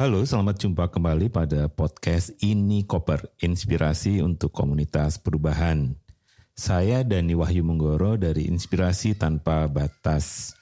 [0.00, 5.92] Halo, selamat jumpa kembali pada podcast Ini Koper, inspirasi untuk komunitas perubahan.
[6.56, 10.56] Saya Dani Wahyu Menggoro dari Inspirasi Tanpa Batas.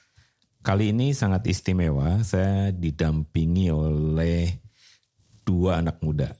[0.59, 4.59] Kali ini sangat istimewa, saya didampingi oleh
[5.47, 6.35] dua anak muda.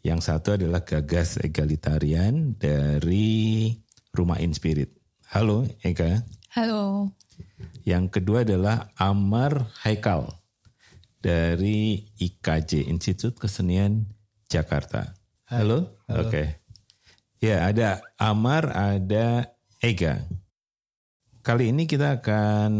[0.00, 3.76] Yang satu adalah Gagas Egalitarian dari
[4.16, 4.96] Rumah Inspirit.
[5.36, 6.24] Halo Eka.
[6.56, 7.12] Halo.
[7.84, 10.39] Yang kedua adalah Amar Haikal
[11.20, 14.08] dari IKJ Institut Kesenian
[14.48, 15.12] Jakarta.
[15.52, 16.00] Halo.
[16.08, 16.26] Halo.
[16.26, 16.32] Oke.
[16.32, 16.46] Okay.
[17.40, 20.24] Ya, ada Amar, ada Ega.
[21.40, 22.72] Kali ini kita akan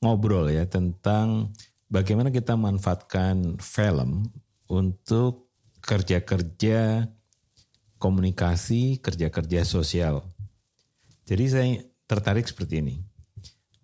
[0.00, 1.52] ngobrol ya tentang
[1.92, 4.32] bagaimana kita manfaatkan film
[4.68, 5.52] untuk
[5.84, 7.08] kerja-kerja
[8.00, 10.24] komunikasi, kerja-kerja sosial.
[11.28, 11.68] Jadi saya
[12.08, 12.96] tertarik seperti ini.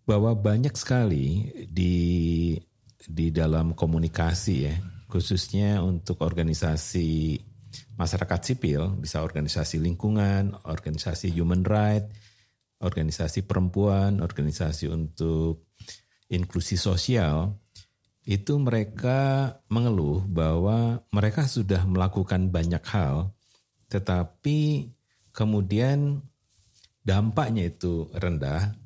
[0.02, 1.94] Bahwa banyak sekali di
[3.08, 4.74] di dalam komunikasi ya,
[5.10, 7.40] khususnya untuk organisasi
[7.96, 12.04] masyarakat sipil, bisa organisasi lingkungan, organisasi human right,
[12.82, 15.70] organisasi perempuan, organisasi untuk
[16.32, 17.62] inklusi sosial,
[18.22, 23.34] itu mereka mengeluh bahwa mereka sudah melakukan banyak hal,
[23.90, 24.90] tetapi
[25.34, 26.22] kemudian
[27.02, 28.81] dampaknya itu rendah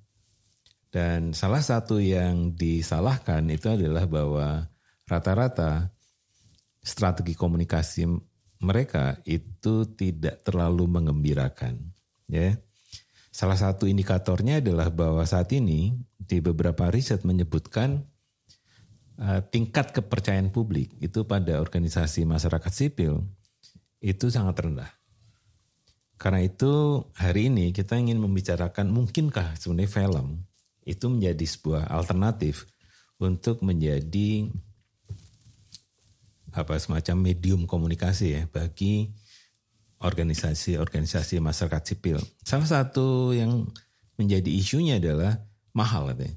[0.94, 4.70] dan salah satu yang disalahkan itu adalah bahwa
[5.06, 5.90] rata-rata
[6.82, 8.06] strategi komunikasi
[8.62, 11.92] mereka itu tidak terlalu mengembirakan.
[12.26, 12.58] Ya,
[13.30, 18.02] salah satu indikatornya adalah bahwa saat ini di beberapa riset menyebutkan
[19.20, 23.22] uh, tingkat kepercayaan publik itu pada organisasi masyarakat sipil
[24.00, 24.90] itu sangat rendah.
[26.16, 30.48] Karena itu hari ini kita ingin membicarakan mungkinkah sebenarnya film
[30.86, 32.70] itu menjadi sebuah alternatif
[33.18, 34.46] untuk menjadi
[36.56, 39.12] apa semacam medium komunikasi ya bagi
[40.00, 42.16] organisasi-organisasi masyarakat sipil.
[42.40, 43.68] Salah satu yang
[44.16, 45.36] menjadi isunya adalah
[45.76, 46.36] mahal katanya.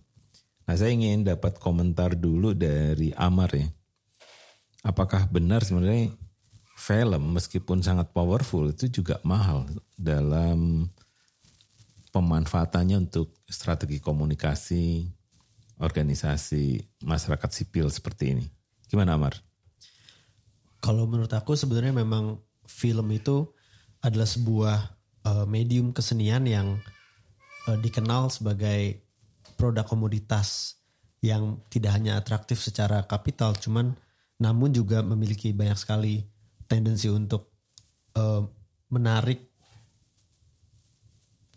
[0.67, 3.67] Nah saya ingin dapat komentar dulu dari Amar ya.
[4.83, 6.11] Apakah benar sebenarnya
[6.79, 9.67] film meskipun sangat powerful itu juga mahal
[9.99, 10.87] dalam
[12.09, 15.05] pemanfaatannya untuk strategi komunikasi
[15.79, 18.45] organisasi masyarakat sipil seperti ini.
[18.91, 19.39] Gimana Amar?
[20.83, 23.47] Kalau menurut aku sebenarnya memang film itu
[24.03, 24.77] adalah sebuah
[25.27, 26.79] uh, medium kesenian yang
[27.67, 29.03] uh, dikenal sebagai
[29.59, 30.79] produk komoditas
[31.19, 33.91] yang tidak hanya atraktif secara kapital, cuman
[34.39, 36.23] namun juga memiliki banyak sekali
[36.63, 37.51] tendensi untuk
[38.15, 38.47] uh,
[38.87, 39.48] menarik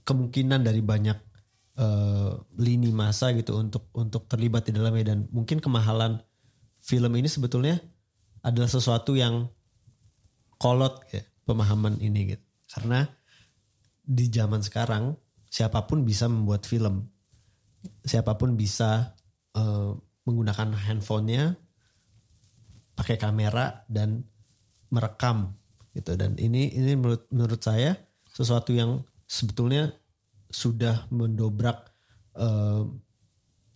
[0.03, 1.19] kemungkinan dari banyak
[1.79, 5.15] uh, lini masa gitu untuk untuk terlibat di dalamnya.
[5.15, 6.21] Dan mungkin kemahalan
[6.83, 7.79] film ini sebetulnya
[8.43, 9.47] adalah sesuatu yang
[10.59, 12.45] kolot ya pemahaman ini gitu.
[12.73, 13.07] Karena
[14.03, 15.15] di zaman sekarang
[15.47, 17.07] siapa pun bisa membuat film.
[18.07, 19.15] Siapa pun bisa
[19.59, 19.91] uh,
[20.23, 21.59] menggunakan handphonenya
[22.95, 24.23] pakai kamera dan
[24.93, 25.57] merekam
[25.97, 26.15] gitu.
[26.15, 27.97] Dan ini ini menurut menurut saya
[28.31, 29.88] sesuatu yang sebetulnya
[30.53, 31.88] sudah mendobrak
[32.37, 32.84] uh,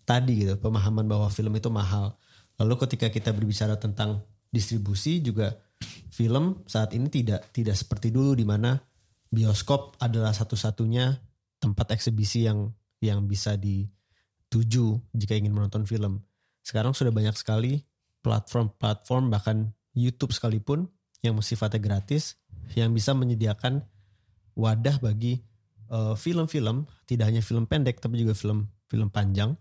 [0.04, 2.20] tadi gitu pemahaman bahwa film itu mahal.
[2.60, 4.20] Lalu ketika kita berbicara tentang
[4.52, 5.56] distribusi juga
[6.12, 8.76] film saat ini tidak tidak seperti dulu di mana
[9.32, 11.16] bioskop adalah satu-satunya
[11.56, 12.68] tempat eksibisi yang
[13.00, 16.20] yang bisa dituju jika ingin menonton film.
[16.60, 17.80] Sekarang sudah banyak sekali
[18.20, 20.88] platform-platform bahkan YouTube sekalipun
[21.24, 22.36] yang sifatnya gratis
[22.76, 23.84] yang bisa menyediakan
[24.56, 25.38] wadah bagi
[25.92, 29.54] eh, film-film, uh, tidak hanya film pendek tapi juga film-film panjang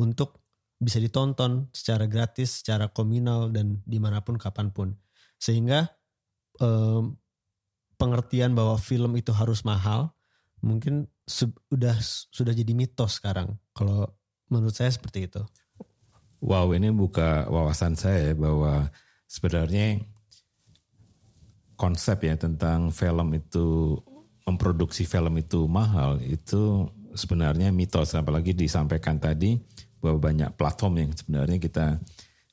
[0.00, 0.40] untuk
[0.80, 4.96] bisa ditonton secara gratis, secara komunal dan di mana pun kapan pun.
[5.36, 5.92] Sehingga
[6.56, 7.20] um,
[8.00, 10.16] pengertian bahwa film itu harus mahal
[10.64, 12.00] mungkin sudah
[12.32, 13.60] sudah jadi mitos sekarang.
[13.76, 14.08] Kalau
[14.48, 15.44] menurut saya seperti itu.
[16.40, 18.88] Wow, ini buka wawasan saya bahwa
[19.28, 20.00] sebenarnya
[21.76, 24.00] konsep ya tentang film itu
[24.46, 29.58] memproduksi film itu mahal itu sebenarnya mitos apalagi disampaikan tadi
[30.00, 31.86] bahwa banyak platform yang sebenarnya kita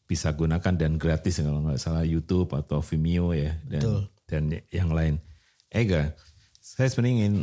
[0.07, 4.01] bisa gunakan dan gratis kalau nggak salah YouTube atau Vimeo ya dan Betul.
[4.27, 5.19] dan yang lain.
[5.67, 6.15] Ega,
[6.63, 7.35] saya sebenarnya ingin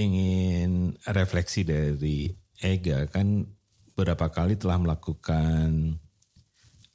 [0.00, 0.72] ingin
[1.12, 3.44] refleksi dari Ega kan
[3.92, 6.00] beberapa kali telah melakukan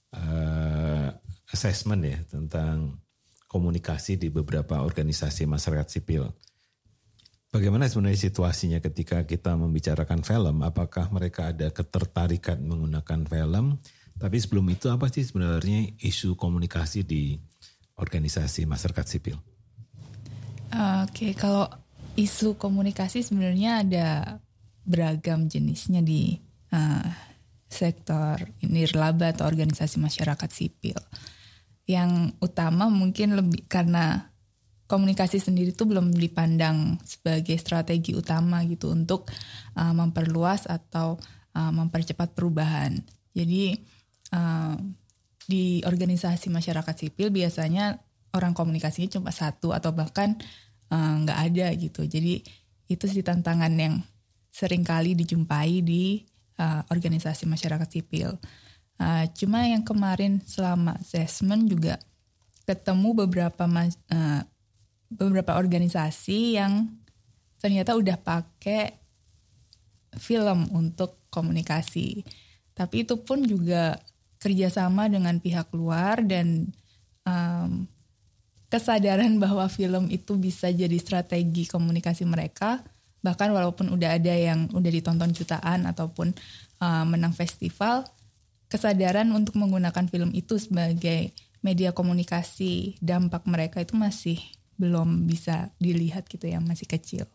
[0.10, 1.10] uh,
[1.54, 2.98] assessment ya tentang
[3.46, 6.34] komunikasi di beberapa organisasi masyarakat sipil.
[7.56, 10.60] Bagaimana sebenarnya situasinya ketika kita membicarakan film?
[10.60, 13.80] Apakah mereka ada ketertarikan menggunakan film
[14.20, 17.40] Tapi sebelum itu apa sih sebenarnya isu komunikasi di
[17.96, 19.40] organisasi masyarakat sipil?
[20.72, 21.68] Oke, okay, kalau
[22.20, 24.08] isu komunikasi sebenarnya ada
[24.84, 26.36] beragam jenisnya di
[26.76, 27.08] uh,
[27.72, 28.36] sektor
[28.68, 31.00] nirlaba atau organisasi masyarakat sipil.
[31.88, 34.35] Yang utama mungkin lebih karena
[34.86, 39.30] komunikasi sendiri itu belum dipandang sebagai strategi utama gitu untuk
[39.78, 41.18] uh, memperluas atau
[41.58, 43.02] uh, mempercepat perubahan.
[43.34, 43.74] Jadi
[44.34, 44.78] uh,
[45.46, 47.98] di organisasi masyarakat sipil biasanya
[48.34, 50.38] orang komunikasinya cuma satu atau bahkan
[50.94, 52.06] nggak uh, ada gitu.
[52.06, 52.46] Jadi
[52.86, 54.06] itu sih tantangan yang
[54.54, 56.22] sering kali dijumpai di
[56.62, 58.38] uh, organisasi masyarakat sipil.
[58.96, 62.00] Uh, cuma yang kemarin selama assessment juga
[62.64, 64.42] ketemu beberapa uh,
[65.10, 66.90] beberapa organisasi yang
[67.62, 68.98] ternyata udah pakai
[70.18, 72.24] film untuk komunikasi.
[72.76, 74.00] Tapi itu pun juga
[74.40, 76.70] kerjasama dengan pihak luar dan
[77.26, 77.88] um,
[78.70, 82.84] kesadaran bahwa film itu bisa jadi strategi komunikasi mereka.
[83.26, 86.30] Bahkan walaupun udah ada yang udah ditonton jutaan ataupun
[86.78, 88.06] uh, menang festival,
[88.70, 91.34] kesadaran untuk menggunakan film itu sebagai
[91.66, 94.38] media komunikasi dampak mereka itu masih
[94.76, 97.26] belum bisa dilihat gitu yang masih kecil.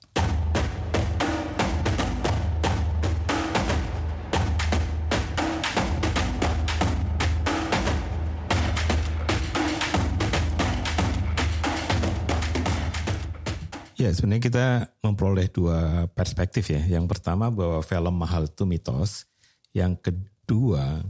[14.01, 14.67] Ya sebenarnya kita
[15.05, 16.81] memperoleh dua perspektif ya.
[16.81, 19.29] Yang pertama bahwa film mahal itu mitos.
[19.77, 21.05] Yang kedua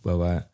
[0.00, 0.48] bahwa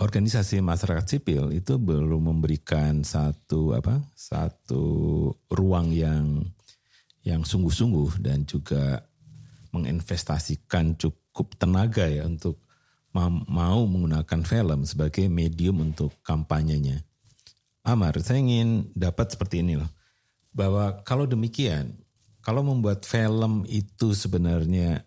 [0.00, 4.84] organisasi masyarakat sipil itu belum memberikan satu apa satu
[5.52, 6.44] ruang yang
[7.22, 9.06] yang sungguh-sungguh dan juga
[9.72, 12.60] menginvestasikan cukup tenaga ya untuk
[13.12, 17.04] mau menggunakan film sebagai medium untuk kampanyenya.
[17.84, 19.90] Amar, saya ingin dapat seperti ini loh.
[20.52, 21.92] Bahwa kalau demikian,
[22.40, 25.04] kalau membuat film itu sebenarnya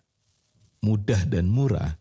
[0.86, 1.98] mudah dan murah,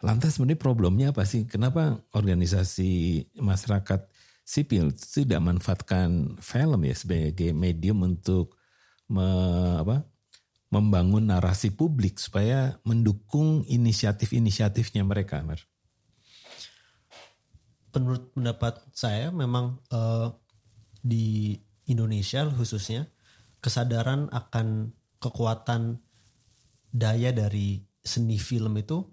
[0.00, 1.44] Lantas sebenarnya problemnya apa sih?
[1.44, 4.08] Kenapa organisasi masyarakat
[4.40, 8.56] sipil tidak manfaatkan film ya sebagai medium untuk
[9.12, 9.28] me,
[9.76, 10.08] apa,
[10.72, 15.60] membangun narasi publik supaya mendukung inisiatif-inisiatifnya mereka, Mar?
[17.92, 20.32] Menurut pendapat saya memang uh,
[21.02, 21.58] di
[21.90, 23.10] Indonesia khususnya
[23.60, 26.00] kesadaran akan kekuatan
[26.88, 29.04] daya dari seni film itu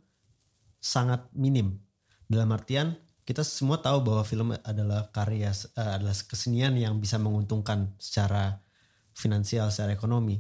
[0.80, 1.80] sangat minim.
[2.28, 2.96] Dalam artian
[3.28, 8.64] kita semua tahu bahwa film adalah karya uh, adalah kesenian yang bisa menguntungkan secara
[9.12, 10.40] finansial, secara ekonomi.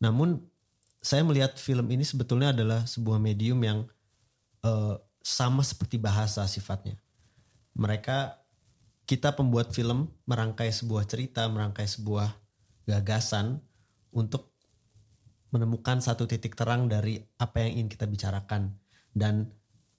[0.00, 0.40] Namun
[1.02, 3.84] saya melihat film ini sebetulnya adalah sebuah medium yang
[4.64, 6.96] uh, sama seperti bahasa sifatnya.
[7.76, 8.38] Mereka
[9.04, 12.32] kita pembuat film merangkai sebuah cerita, merangkai sebuah
[12.86, 13.60] gagasan
[14.14, 14.56] untuk
[15.52, 18.72] menemukan satu titik terang dari apa yang ingin kita bicarakan
[19.12, 19.52] dan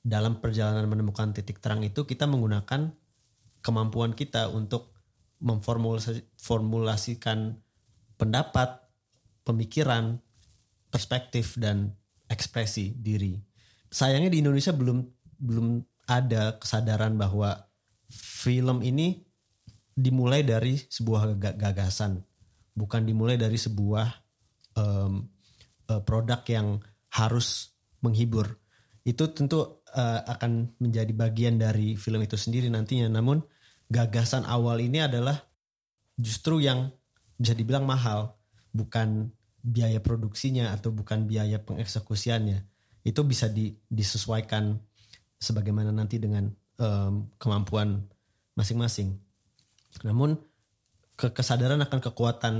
[0.03, 2.91] dalam perjalanan menemukan titik terang itu kita menggunakan
[3.63, 4.91] kemampuan kita untuk
[5.39, 7.55] memformulasikan
[8.19, 8.69] pendapat,
[9.47, 10.19] pemikiran,
[10.91, 11.95] perspektif dan
[12.27, 13.39] ekspresi diri.
[13.87, 14.99] Sayangnya di Indonesia belum
[15.39, 17.55] belum ada kesadaran bahwa
[18.11, 19.23] film ini
[19.95, 22.19] dimulai dari sebuah gagasan,
[22.75, 24.07] bukan dimulai dari sebuah
[24.75, 25.23] um,
[26.03, 26.79] produk yang
[27.13, 28.59] harus menghibur.
[29.03, 33.07] Itu tentu uh, akan menjadi bagian dari film itu sendiri nantinya.
[33.09, 33.41] Namun
[33.87, 35.37] gagasan awal ini adalah
[36.17, 36.89] justru yang
[37.37, 38.37] bisa dibilang mahal,
[38.73, 39.29] bukan
[39.63, 42.65] biaya produksinya atau bukan biaya pengeksekusiannya.
[43.05, 44.75] Itu bisa di, disesuaikan
[45.39, 48.03] sebagaimana nanti dengan um, kemampuan
[48.55, 49.17] masing-masing.
[50.05, 50.35] Namun
[51.15, 52.55] kesadaran akan kekuatan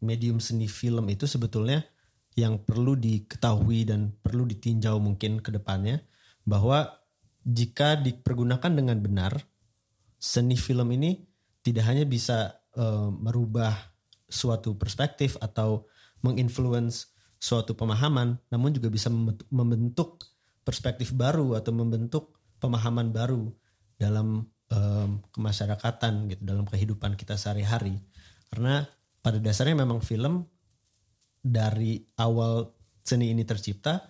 [0.00, 1.84] medium seni film itu sebetulnya
[2.38, 6.00] yang perlu diketahui dan perlu ditinjau mungkin ke depannya
[6.50, 6.98] bahwa
[7.46, 9.38] jika dipergunakan dengan benar,
[10.18, 11.22] seni film ini
[11.62, 13.72] tidak hanya bisa uh, merubah
[14.26, 15.86] suatu perspektif atau
[16.26, 19.08] menginfluence suatu pemahaman, namun juga bisa
[19.48, 20.26] membentuk
[20.66, 23.48] perspektif baru atau membentuk pemahaman baru
[23.96, 27.96] dalam um, kemasyarakatan gitu, dalam kehidupan kita sehari-hari.
[28.52, 28.84] Karena
[29.24, 30.44] pada dasarnya memang film
[31.40, 32.68] dari awal
[33.00, 34.09] seni ini tercipta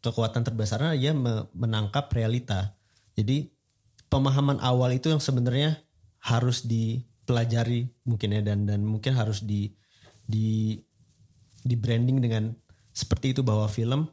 [0.00, 1.12] kekuatan terbesarnya dia
[1.54, 2.74] menangkap realita.
[3.18, 3.50] Jadi
[4.08, 5.82] pemahaman awal itu yang sebenarnya
[6.22, 9.74] harus dipelajari mungkin ya dan dan mungkin harus di
[10.24, 10.78] di
[11.62, 12.54] di branding dengan
[12.94, 14.08] seperti itu bahwa film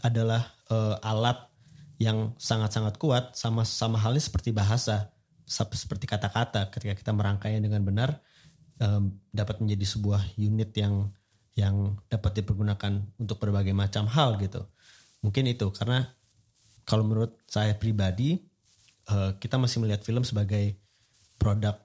[0.00, 1.52] adalah uh, alat
[2.00, 5.12] yang sangat-sangat kuat sama sama halnya seperti bahasa
[5.46, 8.18] seperti kata-kata ketika kita merangkainya dengan benar
[8.80, 11.12] um, dapat menjadi sebuah unit yang
[11.52, 14.64] yang dapat dipergunakan untuk berbagai macam hal gitu
[15.22, 16.10] mungkin itu karena
[16.82, 18.42] kalau menurut saya pribadi
[19.08, 20.76] uh, kita masih melihat film sebagai
[21.38, 21.78] produk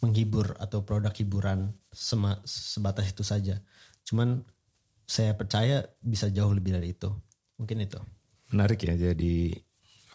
[0.00, 3.60] menghibur atau produk hiburan sema, sebatas itu saja
[4.06, 4.40] cuman
[5.04, 7.10] saya percaya bisa jauh lebih dari itu
[7.58, 8.00] mungkin itu
[8.50, 9.54] Menarik ya, jadi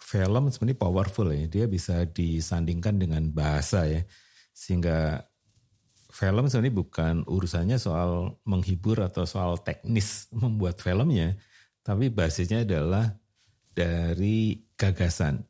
[0.04, 1.48] film sebenarnya powerful ya.
[1.48, 4.04] Dia bisa disandingkan dengan bahasa ya.
[4.52, 5.24] Sehingga
[6.12, 11.40] film sebenarnya bukan urusannya soal menghibur atau soal teknis membuat filmnya.
[11.86, 13.14] Tapi basisnya adalah
[13.78, 15.46] dari gagasan.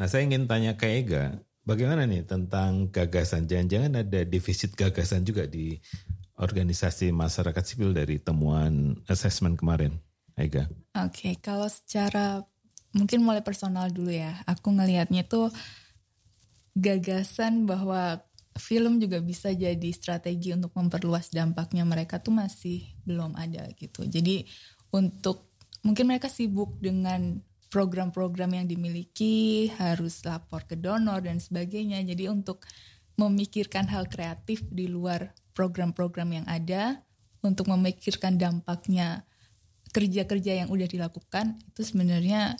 [0.00, 1.36] Nah saya ingin tanya ke Ega,
[1.68, 3.44] bagaimana nih tentang gagasan?
[3.44, 5.76] Jangan-jangan ada defisit gagasan juga di
[6.40, 10.00] organisasi masyarakat sipil dari temuan assessment kemarin?
[10.36, 10.64] Ega?
[10.96, 12.40] Oke, okay, kalau secara
[12.96, 14.32] mungkin mulai personal dulu ya.
[14.48, 15.52] Aku ngelihatnya tuh
[16.72, 18.24] gagasan bahwa
[18.56, 24.08] film juga bisa jadi strategi untuk memperluas dampaknya mereka tuh masih belum ada gitu.
[24.08, 24.48] Jadi
[24.92, 25.45] untuk
[25.86, 27.38] mungkin mereka sibuk dengan
[27.70, 32.02] program-program yang dimiliki, harus lapor ke donor dan sebagainya.
[32.02, 32.66] Jadi untuk
[33.14, 37.06] memikirkan hal kreatif di luar program-program yang ada,
[37.46, 39.22] untuk memikirkan dampaknya
[39.94, 42.58] kerja-kerja yang udah dilakukan itu sebenarnya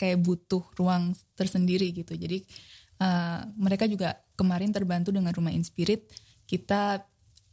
[0.00, 2.16] kayak butuh ruang tersendiri gitu.
[2.16, 2.42] Jadi
[2.98, 6.10] uh, mereka juga kemarin terbantu dengan Rumah Inspirit.
[6.48, 6.98] Kita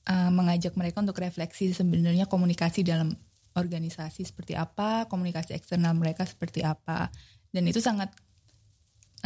[0.07, 3.13] uh, mengajak mereka untuk refleksi sebenarnya komunikasi dalam
[3.55, 7.11] organisasi seperti apa, komunikasi eksternal mereka seperti apa.
[7.51, 8.11] Dan itu sangat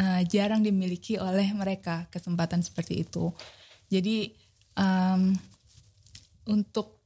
[0.01, 3.29] uh, jarang dimiliki oleh mereka kesempatan seperti itu.
[3.89, 4.33] Jadi
[4.77, 5.33] um,
[6.49, 7.01] untuk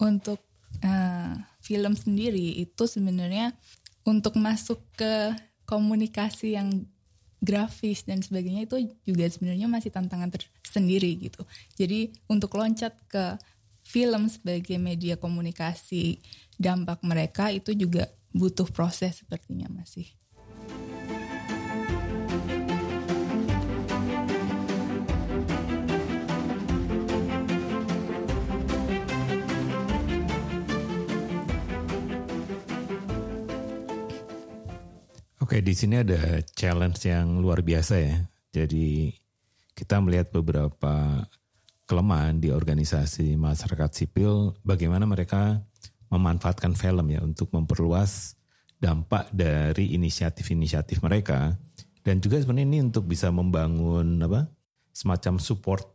[0.00, 0.40] untuk
[0.82, 3.52] uh, film sendiri itu sebenarnya
[4.02, 5.30] untuk masuk ke
[5.68, 6.68] komunikasi yang
[7.42, 11.42] grafis dan sebagainya itu juga sebenarnya masih tantangan tersendiri gitu.
[11.74, 13.38] Jadi untuk loncat ke
[13.82, 16.22] film sebagai media komunikasi
[16.62, 20.06] dampak mereka itu juga butuh proses sepertinya masih.
[35.42, 38.16] Oke, di sini ada challenge yang luar biasa ya.
[38.56, 39.12] Jadi
[39.76, 41.28] kita melihat beberapa
[41.84, 45.60] kelemahan di organisasi masyarakat sipil, bagaimana mereka
[46.12, 48.36] memanfaatkan film ya untuk memperluas
[48.76, 51.56] dampak dari inisiatif-inisiatif mereka
[52.04, 54.50] dan juga sebenarnya ini untuk bisa membangun apa
[54.92, 55.88] semacam support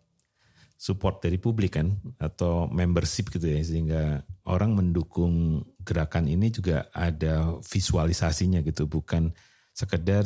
[0.77, 7.57] support dari publik kan atau membership gitu ya sehingga orang mendukung gerakan ini juga ada
[7.65, 9.33] visualisasinya gitu bukan
[9.73, 10.25] sekedar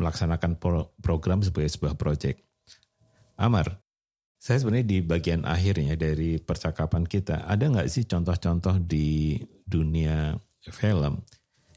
[0.00, 0.58] melaksanakan
[0.98, 2.42] program sebagai sebuah proyek.
[3.38, 3.83] Amar,
[4.44, 10.36] saya sebenarnya di bagian akhirnya dari percakapan kita ada nggak sih contoh-contoh di dunia
[10.68, 11.24] film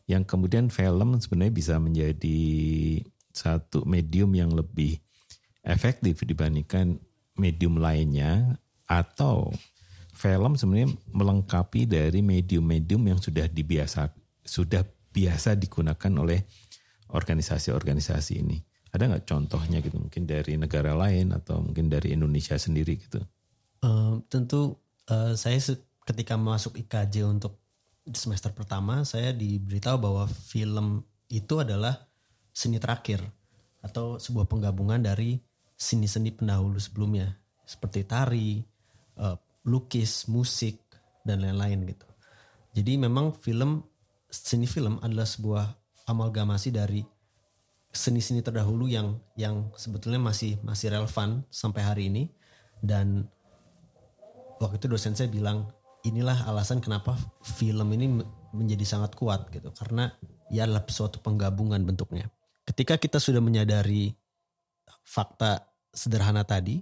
[0.04, 2.44] yang kemudian film sebenarnya bisa menjadi
[3.32, 5.00] satu medium yang lebih
[5.64, 7.00] efektif dibandingkan
[7.40, 9.48] medium lainnya atau
[10.12, 14.12] film sebenarnya melengkapi dari medium-medium yang sudah dibiasa
[14.44, 14.84] sudah
[15.16, 16.44] biasa digunakan oleh
[17.16, 18.60] organisasi-organisasi ini.
[18.98, 23.22] Ada nggak contohnya gitu mungkin dari negara lain atau mungkin dari Indonesia sendiri gitu?
[23.86, 24.74] Uh, tentu
[25.14, 25.62] uh, saya
[26.02, 27.62] ketika masuk IKJ untuk
[28.10, 32.10] semester pertama saya diberitahu bahwa film itu adalah
[32.50, 33.22] seni terakhir
[33.86, 35.38] atau sebuah penggabungan dari
[35.78, 37.38] seni-seni pendahulu sebelumnya
[37.68, 38.58] seperti tari,
[39.22, 39.38] uh,
[39.70, 40.82] lukis, musik
[41.22, 42.08] dan lain-lain gitu.
[42.74, 43.86] Jadi memang film
[44.32, 45.66] seni film adalah sebuah
[46.08, 47.04] amalgamasi dari
[47.92, 52.30] seni-seni terdahulu yang yang sebetulnya masih masih relevan sampai hari ini
[52.84, 53.26] dan
[54.62, 55.72] waktu itu dosen saya bilang
[56.06, 58.22] inilah alasan kenapa film ini
[58.54, 60.14] menjadi sangat kuat gitu karena
[60.52, 62.32] ia adalah suatu penggabungan bentuknya.
[62.64, 64.12] Ketika kita sudah menyadari
[65.04, 66.80] fakta sederhana tadi,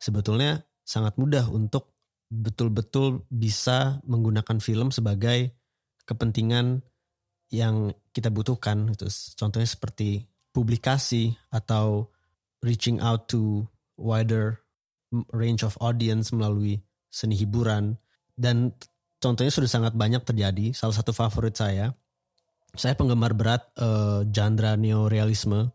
[0.00, 1.92] sebetulnya sangat mudah untuk
[2.28, 5.52] betul-betul bisa menggunakan film sebagai
[6.04, 6.80] kepentingan
[7.52, 8.92] yang kita butuhkan.
[8.92, 10.24] Itu contohnya seperti
[10.58, 12.10] publikasi atau
[12.66, 13.62] reaching out to
[13.94, 14.58] wider
[15.30, 17.94] range of audience melalui seni hiburan
[18.34, 18.74] dan
[19.22, 20.74] contohnya sudah sangat banyak terjadi.
[20.74, 21.94] Salah satu favorit saya,
[22.74, 25.70] saya penggemar berat uh, genre neorealisme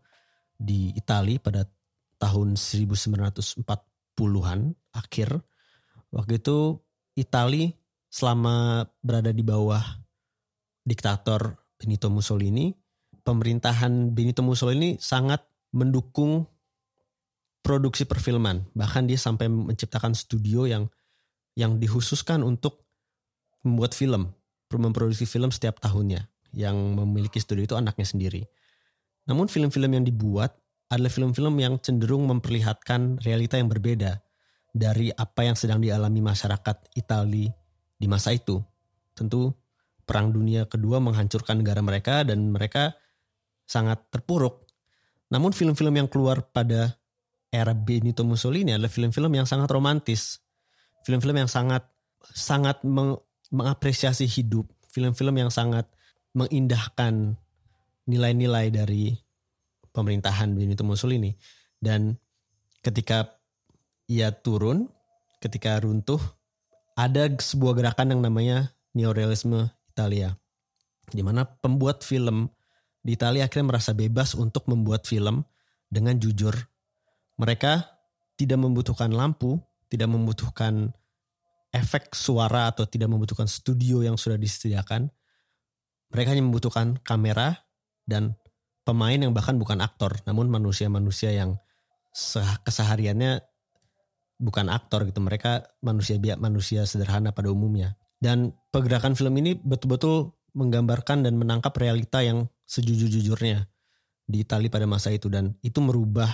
[0.60, 1.64] di Italia pada
[2.20, 4.60] tahun 1940-an
[4.92, 5.40] akhir.
[6.12, 6.76] Waktu itu
[7.16, 7.72] Italia
[8.12, 9.82] selama berada di bawah
[10.84, 12.83] diktator Benito Mussolini
[13.24, 16.46] pemerintahan Benito Mussolini sangat mendukung
[17.64, 18.68] produksi perfilman.
[18.76, 20.86] Bahkan dia sampai menciptakan studio yang
[21.56, 22.84] yang dikhususkan untuk
[23.64, 24.30] membuat film,
[24.70, 26.28] memproduksi film setiap tahunnya.
[26.54, 28.42] Yang memiliki studio itu anaknya sendiri.
[29.26, 30.54] Namun film-film yang dibuat
[30.92, 34.20] adalah film-film yang cenderung memperlihatkan realita yang berbeda
[34.70, 37.50] dari apa yang sedang dialami masyarakat Italia
[37.98, 38.60] di masa itu.
[39.16, 39.50] Tentu
[40.04, 42.92] Perang Dunia Kedua menghancurkan negara mereka dan mereka
[43.64, 44.64] sangat terpuruk.
[45.32, 46.94] Namun film-film yang keluar pada
[47.48, 50.42] era Benito Mussolini adalah film-film yang sangat romantis.
[51.06, 51.86] Film-film yang sangat
[52.32, 53.20] sangat meng,
[53.52, 55.86] mengapresiasi hidup, film-film yang sangat
[56.34, 57.38] mengindahkan
[58.10, 59.14] nilai-nilai dari
[59.94, 61.30] pemerintahan Benito Mussolini.
[61.78, 62.16] Dan
[62.82, 63.38] ketika
[64.10, 64.90] ia turun,
[65.38, 66.20] ketika runtuh,
[66.98, 70.34] ada sebuah gerakan yang namanya neorealisme Italia.
[71.06, 72.50] Di mana pembuat film
[73.04, 75.44] di Italia akhirnya merasa bebas untuk membuat film
[75.92, 76.56] dengan jujur.
[77.36, 77.84] Mereka
[78.40, 79.60] tidak membutuhkan lampu,
[79.92, 80.88] tidak membutuhkan
[81.68, 85.12] efek suara atau tidak membutuhkan studio yang sudah disediakan.
[86.16, 87.60] Mereka hanya membutuhkan kamera
[88.08, 88.40] dan
[88.88, 91.60] pemain yang bahkan bukan aktor, namun manusia-manusia yang
[92.64, 93.42] kesehariannya
[94.38, 95.20] bukan aktor gitu.
[95.20, 97.98] Mereka manusia biak manusia sederhana pada umumnya.
[98.16, 103.66] Dan pergerakan film ini betul-betul menggambarkan dan menangkap realita yang sejujur-jujurnya
[104.24, 105.28] di Italia pada masa itu.
[105.28, 106.30] Dan itu merubah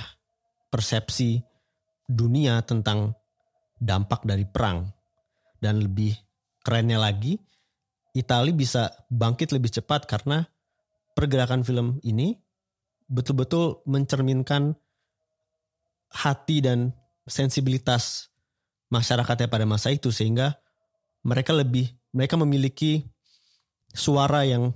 [0.70, 1.40] persepsi
[2.06, 3.16] dunia tentang
[3.80, 4.86] dampak dari perang.
[5.60, 6.16] Dan lebih
[6.64, 7.36] kerennya lagi
[8.16, 10.42] Italia bisa bangkit lebih cepat karena
[11.14, 12.34] pergerakan film ini
[13.06, 14.74] betul-betul mencerminkan
[16.10, 16.90] hati dan
[17.26, 18.30] sensibilitas
[18.90, 20.58] masyarakatnya pada masa itu sehingga
[21.22, 23.06] mereka lebih mereka memiliki
[23.94, 24.70] suara yang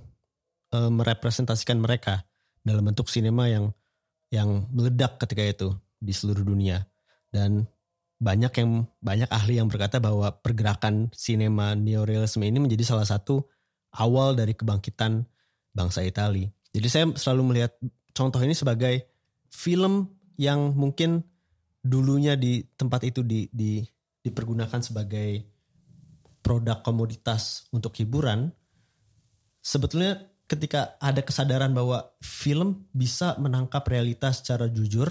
[0.70, 2.26] e, merepresentasikan mereka
[2.64, 3.70] dalam bentuk sinema yang
[4.32, 5.68] yang meledak ketika itu
[6.00, 6.82] di seluruh dunia
[7.30, 7.68] dan
[8.18, 13.42] banyak yang banyak ahli yang berkata bahwa pergerakan sinema neorealisme ini menjadi salah satu
[13.94, 15.22] awal dari kebangkitan
[15.74, 16.48] bangsa Italia.
[16.74, 17.72] Jadi saya selalu melihat
[18.14, 19.06] contoh ini sebagai
[19.50, 21.22] film yang mungkin
[21.84, 23.84] dulunya di tempat itu di, di
[24.24, 25.44] dipergunakan sebagai
[26.40, 28.48] produk komoditas untuk hiburan
[29.64, 35.08] sebetulnya ketika ada kesadaran bahwa film bisa menangkap realitas secara jujur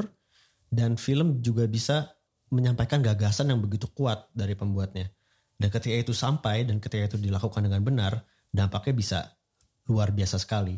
[0.69, 2.13] dan film juga bisa
[2.53, 5.09] menyampaikan gagasan yang begitu kuat dari pembuatnya.
[5.57, 8.13] Dan ketika itu sampai dan ketika itu dilakukan dengan benar,
[8.53, 9.19] dampaknya bisa
[9.89, 10.77] luar biasa sekali.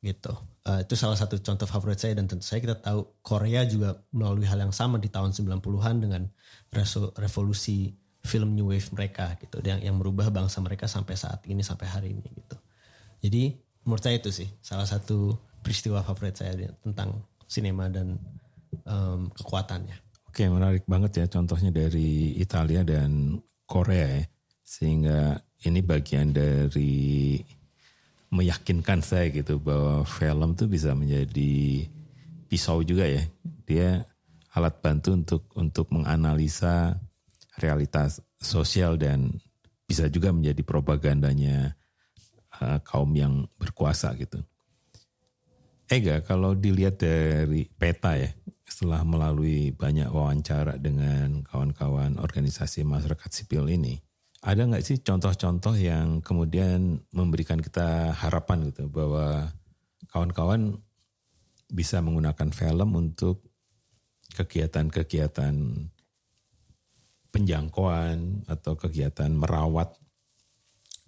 [0.00, 0.32] Gitu.
[0.66, 4.46] Uh, itu salah satu contoh favorit saya dan tentu saya kita tahu Korea juga melalui
[4.48, 6.22] hal yang sama di tahun 90-an dengan
[7.18, 11.86] revolusi film new wave mereka gitu yang yang merubah bangsa mereka sampai saat ini sampai
[11.90, 12.61] hari ini gitu.
[13.22, 13.54] Jadi
[13.86, 18.18] menurut saya itu sih salah satu peristiwa favorit saya tentang sinema dan
[18.82, 19.94] um, kekuatannya.
[20.26, 24.24] Oke menarik banget ya contohnya dari Italia dan Korea ya.
[24.66, 27.38] Sehingga ini bagian dari
[28.32, 31.86] meyakinkan saya gitu bahwa film tuh bisa menjadi
[32.48, 33.22] pisau juga ya.
[33.68, 34.02] Dia
[34.56, 36.98] alat bantu untuk untuk menganalisa
[37.60, 39.36] realitas sosial dan
[39.84, 41.76] bisa juga menjadi propagandanya
[42.84, 44.42] kaum yang berkuasa gitu.
[45.92, 48.32] Ega, kalau dilihat dari peta ya,
[48.64, 54.00] setelah melalui banyak wawancara dengan kawan-kawan organisasi masyarakat sipil ini,
[54.42, 59.52] ada nggak sih contoh-contoh yang kemudian memberikan kita harapan gitu bahwa
[60.10, 60.82] kawan-kawan
[61.70, 63.46] bisa menggunakan film untuk
[64.34, 65.54] kegiatan-kegiatan
[67.32, 69.96] penjangkauan atau kegiatan merawat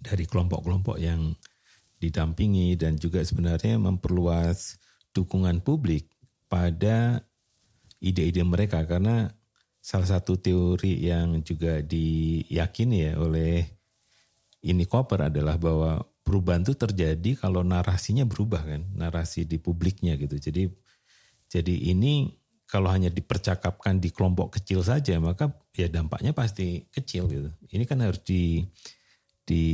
[0.05, 1.33] dari kelompok-kelompok yang
[1.97, 4.77] didampingi dan juga sebenarnya memperluas
[5.17, 6.05] dukungan publik
[6.45, 7.25] pada
[7.97, 8.85] ide-ide mereka.
[8.85, 9.25] Karena
[9.81, 13.65] salah satu teori yang juga diyakini ya oleh
[14.65, 20.37] ini Koper adalah bahwa perubahan itu terjadi kalau narasinya berubah kan narasi di publiknya gitu.
[20.41, 20.65] Jadi
[21.45, 22.33] jadi ini
[22.65, 27.49] kalau hanya dipercakapkan di kelompok kecil saja maka ya dampaknya pasti kecil gitu.
[27.69, 28.65] Ini kan harus di
[29.45, 29.65] di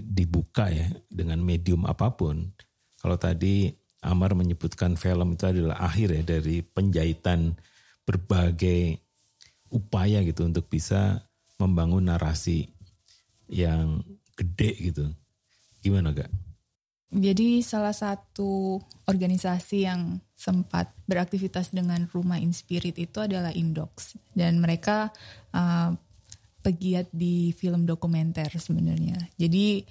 [0.00, 2.50] dibuka ya dengan medium apa pun.
[2.98, 3.68] Kalau tadi
[4.04, 7.56] Amar menyebutkan film itu adalah akhir ya dari penjahitan
[8.04, 9.00] berbagai
[9.72, 11.24] upaya gitu untuk bisa
[11.56, 12.68] membangun narasi
[13.48, 14.04] yang
[14.36, 15.04] gede gitu.
[15.80, 16.28] Gimana gak?
[17.14, 25.14] Jadi salah satu organisasi yang sempat beraktivitas dengan Rumah Inspirit itu adalah Indox dan mereka
[25.54, 25.94] uh,
[26.64, 29.20] pegiat di film dokumenter sebenarnya.
[29.36, 29.84] Jadi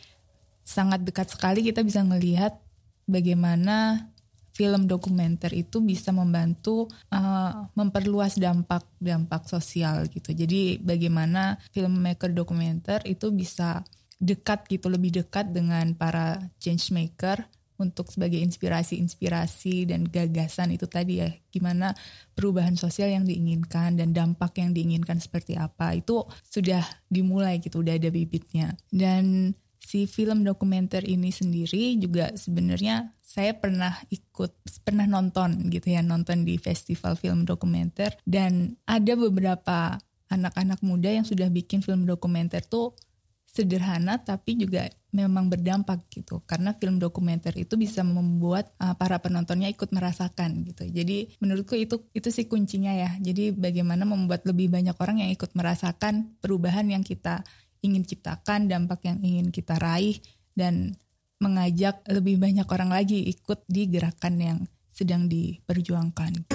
[0.66, 2.58] sangat dekat sekali kita bisa melihat
[3.06, 4.10] bagaimana
[4.54, 10.34] film dokumenter itu bisa membantu uh, memperluas dampak dampak sosial gitu.
[10.34, 13.86] Jadi bagaimana filmmaker dokumenter itu bisa
[14.24, 17.44] dekat gitu lebih dekat dengan para change maker
[17.82, 21.94] untuk sebagai inspirasi-inspirasi dan gagasan itu tadi ya gimana
[22.38, 27.98] perubahan sosial yang diinginkan dan dampak yang diinginkan seperti apa itu sudah dimulai gitu udah
[27.98, 28.78] ada bibitnya.
[28.90, 34.56] Dan si film dokumenter ini sendiri juga sebenarnya saya pernah ikut
[34.88, 38.16] pernah nonton gitu ya nonton di festival film dokumenter.
[38.24, 40.00] Dan ada beberapa
[40.32, 42.98] anak-anak muda yang sudah bikin film dokumenter tuh
[43.54, 46.42] sederhana tapi juga memang berdampak gitu.
[46.50, 50.90] Karena film dokumenter itu bisa membuat uh, para penontonnya ikut merasakan gitu.
[50.90, 53.14] Jadi menurutku itu itu sih kuncinya ya.
[53.22, 57.46] Jadi bagaimana membuat lebih banyak orang yang ikut merasakan perubahan yang kita
[57.86, 60.18] ingin ciptakan dampak yang ingin kita raih
[60.58, 60.98] dan
[61.38, 66.50] mengajak lebih banyak orang lagi ikut di gerakan yang sedang diperjuangkan.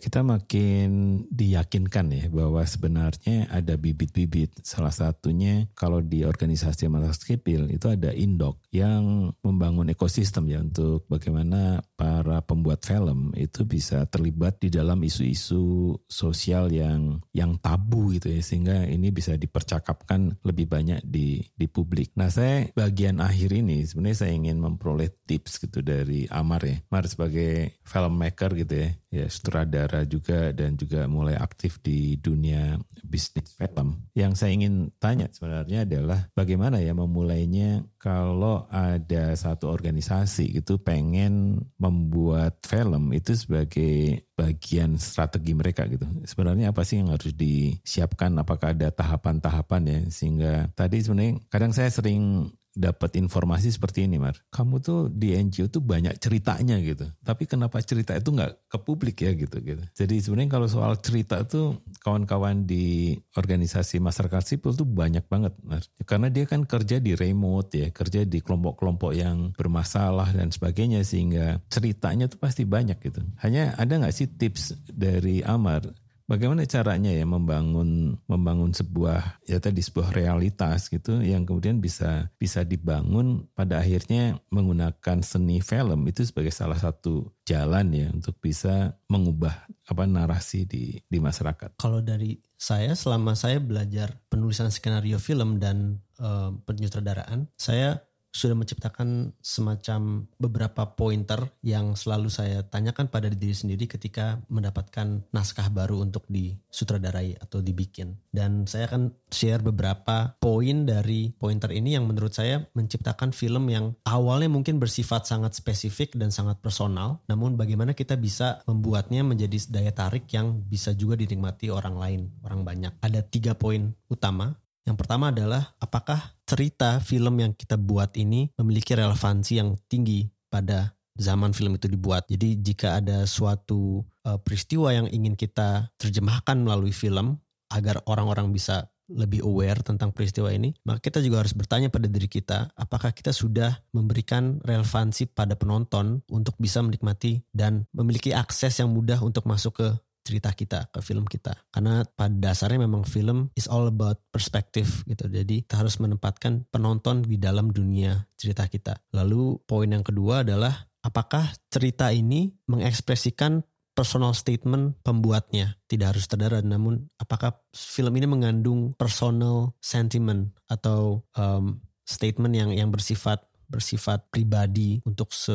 [0.00, 4.64] Kita makin diyakinkan ya bahwa sebenarnya ada bibit-bibit.
[4.64, 11.04] Salah satunya kalau di organisasi masyarakat sipil itu ada Indok yang membangun ekosistem ya untuk
[11.12, 18.32] bagaimana para pembuat film itu bisa terlibat di dalam isu-isu sosial yang yang tabu gitu
[18.32, 22.16] ya sehingga ini bisa dipercakapkan lebih banyak di di publik.
[22.16, 26.80] Nah, saya bagian akhir ini sebenarnya saya ingin memperoleh tips gitu dari Amar ya.
[26.88, 33.54] Amar sebagai filmmaker gitu ya, ya sutradara juga dan juga mulai aktif di dunia bisnis
[33.58, 34.06] film.
[34.14, 41.60] Yang saya ingin tanya sebenarnya adalah bagaimana ya memulainya kalau ada satu organisasi itu pengen
[41.76, 46.08] membuat film itu sebagai bagian strategi mereka gitu.
[46.24, 48.32] Sebenarnya apa sih yang harus disiapkan?
[48.40, 54.38] Apakah ada tahapan-tahapan ya sehingga tadi sebenarnya kadang saya sering dapat informasi seperti ini, Mar.
[54.50, 57.06] Kamu tuh di NGO tuh banyak ceritanya gitu.
[57.22, 59.82] Tapi kenapa cerita itu nggak ke publik ya gitu gitu.
[59.94, 65.82] Jadi sebenarnya kalau soal cerita tuh kawan-kawan di organisasi masyarakat sipil tuh banyak banget, Mar.
[66.06, 71.58] Karena dia kan kerja di remote ya, kerja di kelompok-kelompok yang bermasalah dan sebagainya sehingga
[71.66, 73.20] ceritanya tuh pasti banyak gitu.
[73.42, 75.82] Hanya ada nggak sih tips dari Amar
[76.30, 82.62] Bagaimana caranya ya membangun membangun sebuah ya tadi sebuah realitas gitu yang kemudian bisa bisa
[82.62, 89.66] dibangun pada akhirnya menggunakan seni film itu sebagai salah satu jalan ya untuk bisa mengubah
[89.90, 91.82] apa narasi di di masyarakat.
[91.82, 99.34] Kalau dari saya selama saya belajar penulisan skenario film dan uh, penyutradaraan, saya sudah menciptakan
[99.42, 106.24] semacam beberapa pointer yang selalu saya tanyakan pada diri sendiri ketika mendapatkan naskah baru untuk
[106.30, 108.14] disutradarai atau dibikin.
[108.30, 113.98] Dan saya akan share beberapa poin dari pointer ini yang menurut saya menciptakan film yang
[114.06, 119.90] awalnya mungkin bersifat sangat spesifik dan sangat personal, namun bagaimana kita bisa membuatnya menjadi daya
[119.90, 122.92] tarik yang bisa juga dinikmati orang lain, orang banyak.
[123.02, 124.54] Ada tiga poin utama
[124.88, 130.96] yang pertama adalah apakah cerita film yang kita buat ini memiliki relevansi yang tinggi pada
[131.20, 132.26] zaman film itu dibuat.
[132.26, 137.36] Jadi jika ada suatu uh, peristiwa yang ingin kita terjemahkan melalui film
[137.70, 142.30] agar orang-orang bisa lebih aware tentang peristiwa ini, maka kita juga harus bertanya pada diri
[142.30, 148.94] kita, apakah kita sudah memberikan relevansi pada penonton untuk bisa menikmati dan memiliki akses yang
[148.94, 149.88] mudah untuk masuk ke
[150.30, 151.58] cerita kita ke film kita.
[151.74, 155.26] Karena pada dasarnya memang film is all about perspektif gitu.
[155.26, 159.02] Jadi kita harus menempatkan penonton di dalam dunia cerita kita.
[159.10, 165.74] Lalu poin yang kedua adalah apakah cerita ini mengekspresikan personal statement pembuatnya?
[165.90, 172.90] Tidak harus sutradara namun apakah film ini mengandung personal sentiment atau um, statement yang yang
[172.94, 175.54] bersifat bersifat pribadi untuk se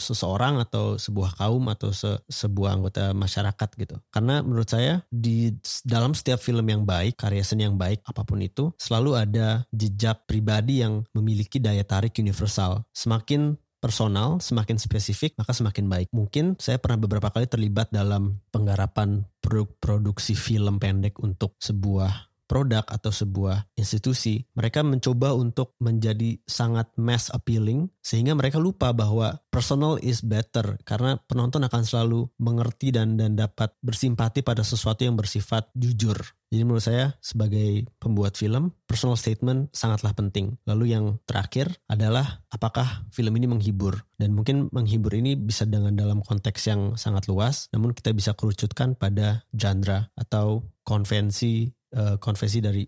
[0.00, 4.00] seseorang atau sebuah kaum atau se sebuah anggota masyarakat gitu.
[4.08, 5.52] Karena menurut saya di
[5.84, 10.24] dalam setiap film yang baik, karya seni yang baik apa pun itu, selalu ada jejak
[10.24, 12.88] pribadi yang memiliki daya tarik universal.
[12.96, 16.08] Semakin personal, semakin spesifik, maka semakin baik.
[16.12, 22.82] Mungkin saya pernah beberapa kali terlibat dalam penggarapan produk produksi film pendek untuk sebuah produk
[22.82, 30.02] atau sebuah institusi, mereka mencoba untuk menjadi sangat mass appealing sehingga mereka lupa bahwa personal
[30.02, 35.70] is better karena penonton akan selalu mengerti dan dan dapat bersimpati pada sesuatu yang bersifat
[35.78, 36.18] jujur.
[36.50, 40.58] Jadi menurut saya sebagai pembuat film, personal statement sangatlah penting.
[40.66, 44.02] Lalu yang terakhir adalah apakah film ini menghibur.
[44.18, 48.98] Dan mungkin menghibur ini bisa dengan dalam konteks yang sangat luas, namun kita bisa kerucutkan
[48.98, 52.86] pada genre atau konvensi uh, konvensi dari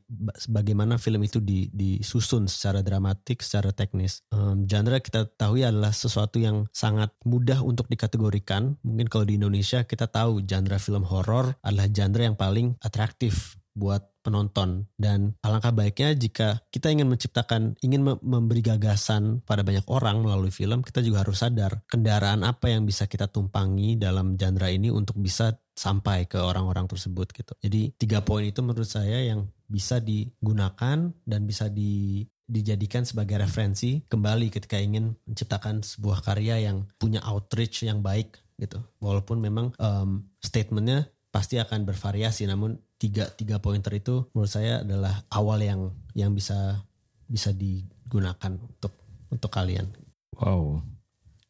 [0.51, 4.23] bagaimana film itu di, disusun secara dramatik, secara teknis.
[4.35, 8.79] Um, genre kita tahu adalah sesuatu yang sangat mudah untuk dikategorikan.
[8.83, 14.05] Mungkin kalau di Indonesia kita tahu genre film horor adalah genre yang paling atraktif buat
[14.23, 20.55] penonton dan alangkah baiknya jika kita ingin menciptakan ingin memberi gagasan pada banyak orang melalui
[20.55, 25.19] film kita juga harus sadar kendaraan apa yang bisa kita tumpangi dalam genre ini untuk
[25.19, 27.53] bisa sampai ke orang-orang tersebut gitu.
[27.59, 34.05] Jadi tiga poin itu menurut saya yang bisa digunakan dan bisa di dijadikan sebagai referensi
[34.05, 38.85] kembali ketika ingin menciptakan sebuah karya yang punya outreach yang baik gitu.
[39.01, 45.27] Walaupun memang um, statementnya pasti akan bervariasi, namun tiga tiga pointer itu menurut saya adalah
[45.35, 46.87] awal yang yang bisa
[47.27, 48.95] bisa digunakan untuk
[49.27, 49.91] untuk kalian.
[50.39, 50.87] Wow,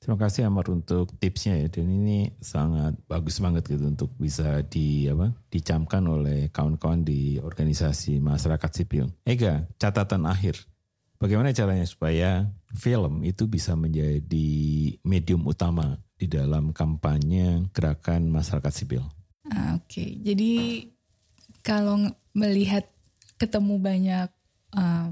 [0.00, 5.04] terima kasih Amar untuk tipsnya ya dan ini sangat bagus banget gitu untuk bisa di
[5.12, 9.12] apa dicamkan oleh kawan-kawan di organisasi masyarakat sipil.
[9.28, 10.56] Ega, catatan akhir.
[11.20, 14.50] Bagaimana caranya supaya film itu bisa menjadi
[15.06, 19.06] medium utama di dalam kampanye gerakan masyarakat sipil?
[19.46, 20.18] Ah, oke, okay.
[20.18, 20.50] jadi
[21.62, 22.86] kalau melihat
[23.38, 24.28] ketemu banyak
[24.74, 25.10] uh,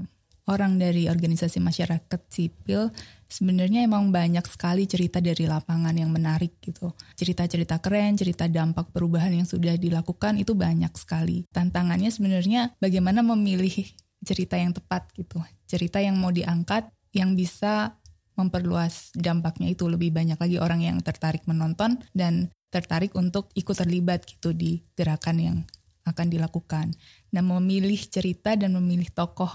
[0.51, 2.91] orang dari organisasi masyarakat sipil,
[3.31, 6.91] sebenarnya emang banyak sekali cerita dari lapangan yang menarik gitu.
[7.15, 11.47] Cerita-cerita keren, cerita dampak perubahan yang sudah dilakukan itu banyak sekali.
[11.55, 13.87] Tantangannya sebenarnya bagaimana memilih
[14.21, 15.39] cerita yang tepat gitu.
[15.65, 17.95] Cerita yang mau diangkat yang bisa
[18.35, 24.23] memperluas dampaknya itu lebih banyak lagi orang yang tertarik menonton dan tertarik untuk ikut terlibat
[24.23, 25.57] gitu di gerakan yang
[26.05, 26.93] akan dilakukan.
[27.33, 29.53] Nah, memilih cerita dan memilih tokoh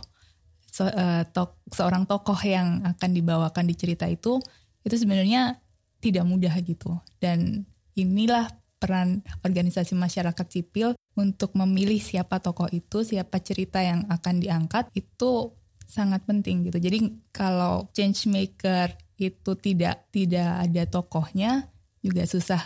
[0.67, 4.39] se, uh, tok, seorang tokoh yang akan dibawakan di cerita itu
[4.87, 5.59] itu sebenarnya
[5.99, 6.95] tidak mudah gitu.
[7.19, 14.39] Dan inilah peran organisasi masyarakat sipil untuk memilih siapa tokoh itu, siapa cerita yang akan
[14.39, 15.57] diangkat itu
[15.89, 16.77] sangat penting gitu.
[16.77, 16.99] Jadi
[17.33, 21.73] kalau change maker itu tidak tidak ada tokohnya
[22.05, 22.61] juga susah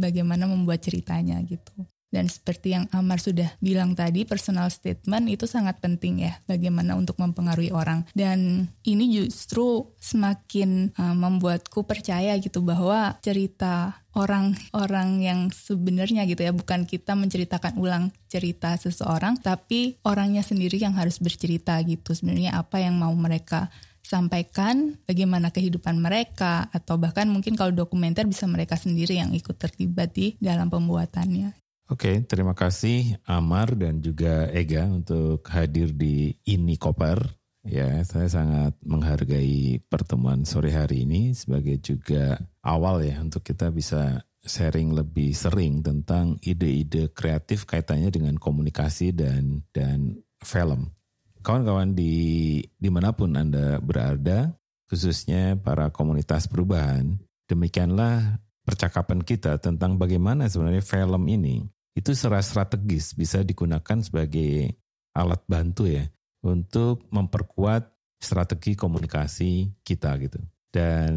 [0.00, 1.84] bagaimana membuat ceritanya gitu.
[2.10, 7.14] Dan seperti yang Amar sudah bilang tadi, personal statement itu sangat penting ya, bagaimana untuk
[7.22, 8.02] mempengaruhi orang.
[8.12, 16.50] Dan ini justru semakin uh, membuatku percaya gitu bahwa cerita orang-orang yang sebenarnya gitu ya,
[16.50, 22.10] bukan kita menceritakan ulang cerita seseorang, tapi orangnya sendiri yang harus bercerita gitu.
[22.10, 23.70] Sebenarnya apa yang mau mereka
[24.02, 30.10] sampaikan bagaimana kehidupan mereka atau bahkan mungkin kalau dokumenter bisa mereka sendiri yang ikut terlibat
[30.10, 31.69] di dalam pembuatannya.
[31.90, 37.18] Oke, terima kasih Amar dan juga Ega untuk hadir di Ini Koper.
[37.66, 44.22] Ya, saya sangat menghargai pertemuan sore hari ini sebagai juga awal ya untuk kita bisa
[44.38, 50.94] sharing lebih sering tentang ide-ide kreatif kaitannya dengan komunikasi dan dan film.
[51.42, 54.54] Kawan-kawan di di mana pun Anda berada,
[54.86, 57.18] khususnya para komunitas perubahan,
[57.50, 64.78] demikianlah percakapan kita tentang bagaimana sebenarnya film ini itu secara strategis bisa digunakan sebagai
[65.14, 66.06] alat bantu ya
[66.46, 70.38] untuk memperkuat strategi komunikasi kita gitu.
[70.70, 71.12] Dan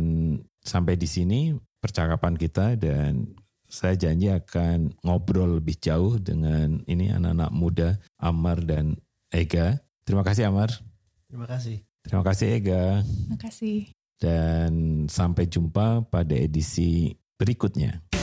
[0.64, 3.28] sampai di sini percakapan kita dan
[3.68, 7.90] saya janji akan ngobrol lebih jauh dengan ini anak-anak muda
[8.22, 8.98] Amar dan
[9.34, 9.82] Ega.
[10.06, 10.70] Terima kasih Amar.
[11.26, 11.82] Terima kasih.
[12.06, 13.02] Terima kasih Ega.
[13.02, 13.80] Terima kasih.
[14.22, 14.72] Dan
[15.10, 18.23] sampai jumpa pada edisi berikutnya.